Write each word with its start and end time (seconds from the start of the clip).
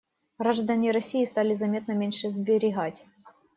Граждане 0.39 0.89
России 0.93 1.23
стали 1.25 1.53
заметно 1.53 1.91
меньше 1.91 2.31
сберегать. 2.31 3.05